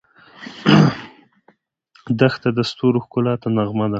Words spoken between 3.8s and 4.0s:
ده.